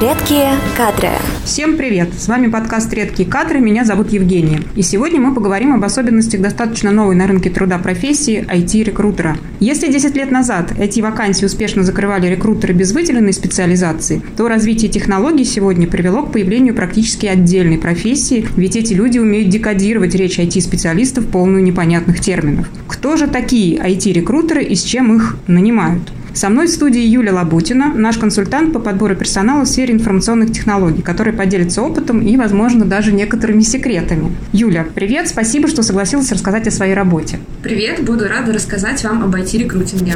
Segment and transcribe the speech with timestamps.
[0.00, 1.10] Редкие кадры.
[1.44, 2.08] Всем привет!
[2.18, 3.60] С вами подкаст «Редкие кадры».
[3.60, 4.62] Меня зовут Евгения.
[4.74, 9.36] И сегодня мы поговорим об особенностях достаточно новой на рынке труда профессии IT-рекрутера.
[9.58, 15.44] Если 10 лет назад эти вакансии успешно закрывали рекрутеры без выделенной специализации, то развитие технологий
[15.44, 21.62] сегодня привело к появлению практически отдельной профессии, ведь эти люди умеют декодировать речь IT-специалистов полную
[21.62, 22.70] непонятных терминов.
[22.88, 26.10] Кто же такие IT-рекрутеры и с чем их нанимают?
[26.40, 31.02] Со мной в студии Юлия Лабутина, наш консультант по подбору персонала в сфере информационных технологий,
[31.02, 34.34] который поделится опытом и, возможно, даже некоторыми секретами.
[34.54, 37.40] Юля, привет, спасибо, что согласилась рассказать о своей работе.
[37.62, 40.14] Привет, буду рада рассказать вам об IT-рекрутинге.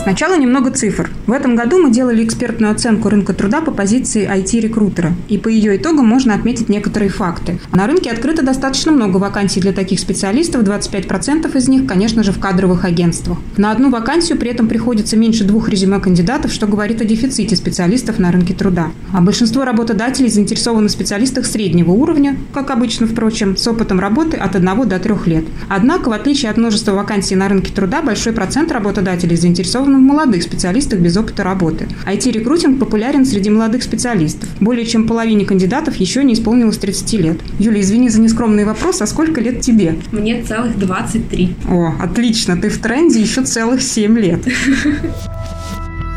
[0.00, 1.10] Сначала немного цифр.
[1.26, 5.76] В этом году мы делали экспертную оценку рынка труда по позиции IT-рекрутера, и по ее
[5.76, 7.58] итогам можно отметить некоторые факты.
[7.72, 12.38] На рынке открыто достаточно много вакансий для таких специалистов, 25% из них, конечно же, в
[12.38, 13.38] кадровых агентствах.
[13.56, 18.20] На одну вакансию при этом приходится меньше двух резюме кандидатов, что говорит о дефиците специалистов
[18.20, 18.92] на рынке труда.
[19.12, 24.54] А большинство работодателей заинтересованы в специалистах среднего уровня, как обычно, впрочем, с опытом работы от
[24.54, 25.44] 1 до 3 лет.
[25.68, 30.42] Однако, в отличие от множества вакансий на рынке труда, большой процент работодателей заинтересован в молодых
[30.42, 31.88] специалистах без опыта работы.
[32.06, 34.48] IT-рекрутинг популярен среди молодых специалистов.
[34.60, 37.40] Более чем половине кандидатов еще не исполнилось 30 лет.
[37.58, 39.96] Юля, извини за нескромный вопрос, а сколько лет тебе?
[40.12, 41.54] Мне целых 23.
[41.68, 44.40] О, отлично, ты в тренде еще целых 7 лет.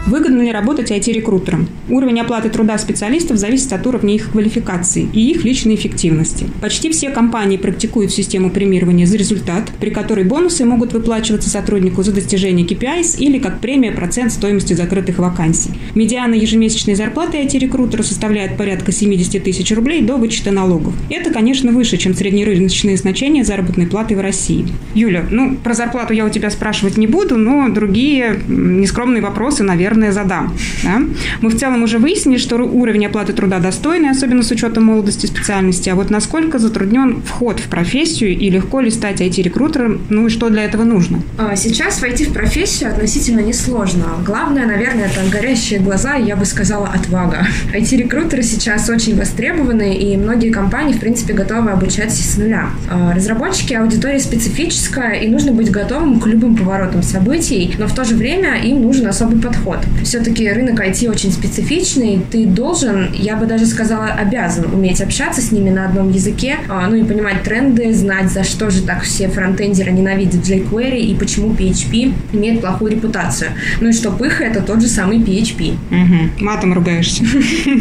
[0.07, 1.67] Выгодно ли работать IT-рекрутером?
[1.87, 6.47] Уровень оплаты труда специалистов зависит от уровня их квалификации и их личной эффективности.
[6.59, 12.13] Почти все компании практикуют систему премирования за результат, при которой бонусы могут выплачиваться сотруднику за
[12.13, 15.69] достижение KPIs или как премия процент стоимости закрытых вакансий.
[15.93, 20.95] Медиана ежемесячной зарплаты IT-рекрутера составляет порядка 70 тысяч рублей до вычета налогов.
[21.11, 24.65] Это, конечно, выше, чем среднерыночные значения заработной платы в России.
[24.95, 29.90] Юля, ну, про зарплату я у тебя спрашивать не буду, но другие нескромные вопросы, наверное,
[29.91, 30.55] наверное, задам.
[30.83, 31.01] Да?
[31.41, 35.89] Мы в целом уже выяснили, что уровень оплаты труда достойный, особенно с учетом молодости специальности.
[35.89, 40.49] А вот насколько затруднен вход в профессию и легко ли стать IT-рекрутером, ну и что
[40.49, 41.21] для этого нужно?
[41.37, 44.05] А, сейчас войти в профессию относительно несложно.
[44.25, 47.47] Главное, наверное, это горящие глаза, я бы сказала, отвага.
[47.73, 52.69] IT-рекрутеры сейчас очень востребованы, и многие компании, в принципе, готовы обучать с нуля.
[52.89, 58.03] А, разработчики аудитория специфическая, и нужно быть готовым к любым поворотам событий, но в то
[58.03, 59.80] же время им нужен особый подход.
[60.03, 65.51] Все-таки рынок IT очень специфичный, ты должен, я бы даже сказала, обязан уметь общаться с
[65.51, 69.27] ними на одном языке, а, ну и понимать тренды, знать, за что же так все
[69.27, 73.51] фронтендеры ненавидят jQuery и почему PHP имеет плохую репутацию.
[73.79, 75.73] Ну и что пыха— это тот же самый PHP.
[75.73, 76.43] Угу.
[76.45, 77.23] Матом ругаешься.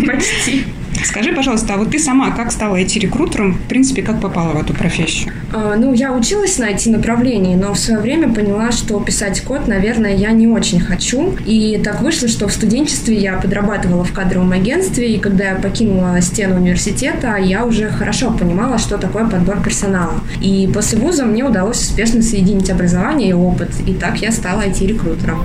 [0.07, 0.65] Почти.
[1.05, 4.75] Скажи, пожалуйста, а вот ты сама как стала IT-рекрутером, в принципе, как попала в эту
[4.75, 5.33] профессию?
[5.53, 10.15] А, ну, я училась на IT-направлении, но в свое время поняла, что писать код, наверное,
[10.15, 11.37] я не очень хочу.
[11.47, 16.21] И так вышло, что в студенчестве я подрабатывала в кадровом агентстве, и когда я покинула
[16.21, 20.21] стену университета, я уже хорошо понимала, что такое подбор персонала.
[20.41, 25.43] И после вуза мне удалось успешно соединить образование и опыт, и так я стала IT-рекрутером.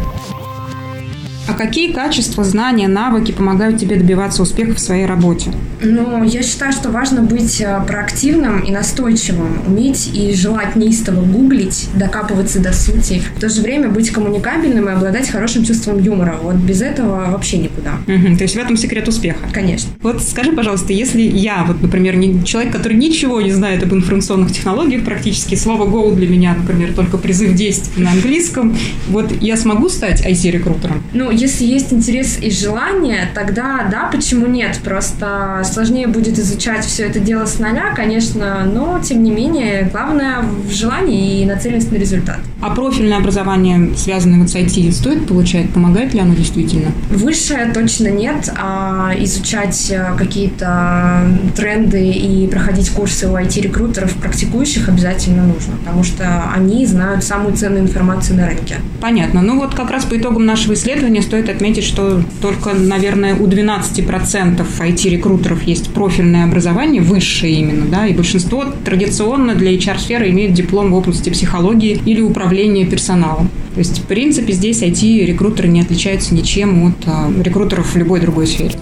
[1.48, 5.52] А какие качества, знания, навыки помогают тебе добиваться успеха в своей работе?
[5.82, 11.90] Ну, я считаю, что важно быть э, проактивным и настойчивым, уметь и желать неистово гуглить,
[11.96, 16.38] докапываться до сути, в то же время быть коммуникабельным и обладать хорошим чувством юмора.
[16.42, 17.92] Вот без этого вообще никуда.
[18.08, 19.48] Угу, то есть в этом секрет успеха?
[19.52, 19.92] Конечно.
[20.02, 24.52] Вот скажи, пожалуйста, если я, вот, например, не, человек, который ничего не знает об информационных
[24.52, 28.76] технологиях, практически слово «go» для меня, например, только призыв действий на английском,
[29.10, 31.04] вот я смогу стать IT-рекрутером?
[31.14, 34.80] Ну, если есть интерес и желание, тогда да, почему нет?
[34.84, 40.42] Просто сложнее будет изучать все это дело с нуля, конечно, но тем не менее, главное
[40.42, 42.40] в желании и нацеленность на результат.
[42.66, 45.70] А профильное образование, связанное вот с IT, стоит получать?
[45.70, 46.88] Помогает ли оно действительно?
[47.12, 55.44] Высшее точно нет, а изучать э, какие-то тренды и проходить курсы у IT-рекрутеров, практикующих обязательно
[55.44, 58.78] нужно, потому что они знают самую ценную информацию на рынке.
[59.00, 59.44] Понятно.
[59.44, 64.66] Ну вот как раз по итогам нашего исследования стоит отметить, что только, наверное, у 12%
[64.80, 70.96] IT-рекрутеров есть профильное образование, высшее именно, да, и большинство традиционно для HR-сферы имеют диплом в
[70.96, 72.55] области психологии или управления
[72.86, 73.50] персоналом.
[73.74, 78.48] То есть, в принципе, здесь IT-рекрутеры не отличаются ничем от а, рекрутеров в любой другой
[78.48, 78.76] сфере.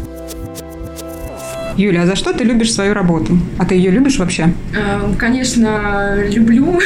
[1.78, 3.38] Юля, а за что ты любишь свою работу?
[3.58, 4.54] А ты ее любишь вообще?
[4.76, 6.80] Э, конечно, люблю.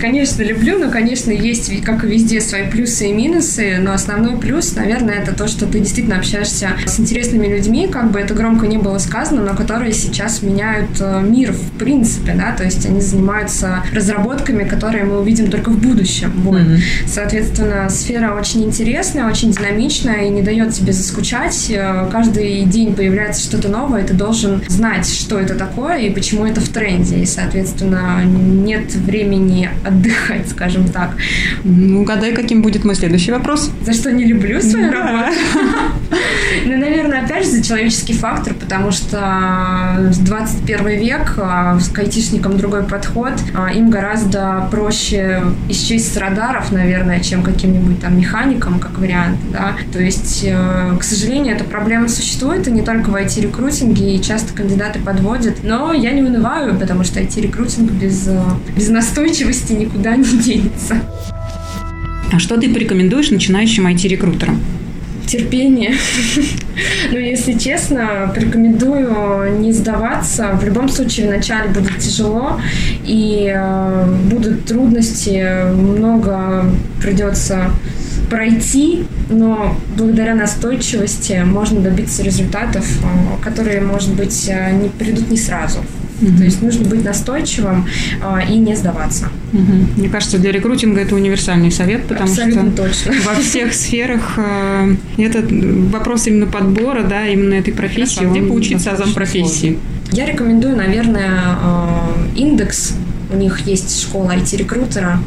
[0.00, 4.74] Конечно, люблю, но, конечно, есть, как и везде, свои плюсы и минусы, но основной плюс,
[4.74, 8.78] наверное, это то, что ты действительно общаешься с интересными людьми, как бы это громко не
[8.78, 13.84] было сказано, но которые сейчас меняют э, мир в принципе, да, то есть они занимаются
[13.92, 16.32] разработками, которые мы увидим только в будущем.
[16.36, 16.60] Вот.
[16.60, 16.78] Mm-hmm.
[17.06, 21.70] Соответственно, сфера очень интересная, очень динамичная и не дает тебе заскучать.
[21.70, 26.60] Э, каждый день появляется что-то новое, ты должен знать, что это такое и почему это
[26.60, 27.16] в тренде.
[27.18, 31.16] И, соответственно, нет времени отдыхать, скажем так.
[31.62, 33.70] Ну, угадай, каким будет мой следующий вопрос.
[33.82, 35.02] За что не люблю свою да.
[35.02, 35.36] работу?
[36.64, 42.84] Ну, наверное, опять же, за человеческий фактор, потому что 21 век, а, с айтишникам другой
[42.84, 49.38] подход, а, им гораздо проще исчесть с радаров, наверное, чем каким-нибудь там механиком, как вариант,
[49.50, 49.74] да.
[49.92, 54.54] То есть, э, к сожалению, эта проблема существует, и не только в IT-рекрутинге, и часто
[54.54, 58.40] кандидаты подводят, но я не унываю, потому что IT-рекрутинг без, э,
[58.76, 60.96] без настойчивости никуда не денется.
[62.32, 64.60] А что ты порекомендуешь начинающим IT-рекрутерам?
[65.32, 65.92] терпение.
[67.12, 70.50] Но если честно, порекомендую не сдаваться.
[70.60, 72.60] В любом случае, вначале будет тяжело,
[73.04, 76.66] и э, будут трудности, много
[77.00, 77.70] придется
[78.32, 85.36] пройти, но благодаря настойчивости можно добиться результатов, э, которые, может быть, э, не придут не
[85.36, 85.80] сразу.
[86.22, 86.36] Mm-hmm.
[86.38, 87.86] То есть нужно быть настойчивым
[88.22, 89.26] э, и не сдаваться.
[89.52, 89.98] Mm-hmm.
[89.98, 93.12] Мне кажется, для рекрутинга это универсальный совет, потому Абсолютно что точно.
[93.26, 95.52] во всех сферах э, этот
[95.92, 98.20] вопрос именно подбора, да, именно этой профессии.
[98.20, 99.78] Хорошо, где поучиться азам профессии?
[100.10, 102.94] Я рекомендую, наверное, э, индекс.
[103.30, 105.18] У них есть школа IT-рекрутера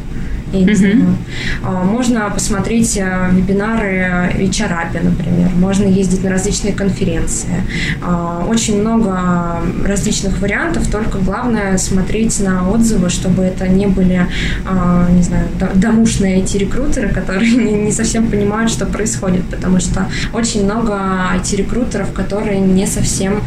[0.60, 1.16] я не знаю.
[1.62, 5.50] А, можно посмотреть э, вебинары HR например.
[5.56, 7.62] Можно ездить на различные конференции.
[8.02, 14.26] А, очень много различных вариантов, только главное смотреть на отзывы, чтобы это не были,
[14.66, 17.52] а, не знаю, домушные IT-рекрутеры, которые
[17.84, 20.94] не совсем понимают, что происходит, потому что очень много
[21.36, 23.42] IT-рекрутеров, которые не совсем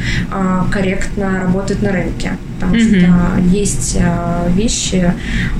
[0.71, 2.99] корректно работают на рынке потому mm-hmm.
[2.99, 5.13] что есть э, вещи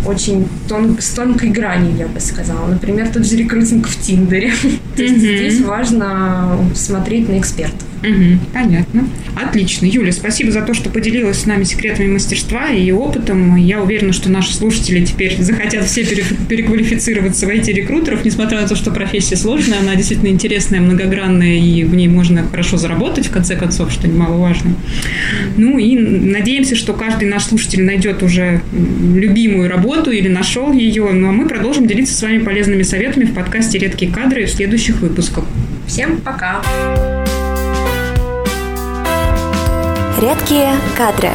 [0.06, 2.68] очень тон, с тонкой гранью, я бы сказала.
[2.68, 4.52] Например, тот же рекрутинг в Тиндере.
[4.96, 7.89] То есть здесь важно смотреть на экспертов.
[8.04, 9.08] Угу, понятно.
[9.36, 9.86] Отлично.
[9.86, 13.56] Юля, спасибо за то, что поделилась с нами секретами мастерства и опытом.
[13.56, 18.92] Я уверена, что наши слушатели теперь захотят все переквалифицироваться в IT-рекрутеров, несмотря на то, что
[18.92, 23.92] профессия сложная, она действительно интересная, многогранная, и в ней можно хорошо заработать, в конце концов,
[23.92, 24.76] что немаловажно.
[25.58, 31.12] Ну и надеемся, что каждый наш слушатель найдет уже любимую работу или нашел ее.
[31.12, 35.02] Ну а мы продолжим делиться с вами полезными советами в подкасте «Редкие кадры» в следующих
[35.02, 35.46] выпусках.
[35.88, 36.62] Всем пока!
[40.20, 41.32] Редкие кадры.